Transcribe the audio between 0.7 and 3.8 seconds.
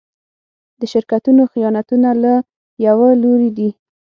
د شرکتونو خیانتونه له يوه لوري دي.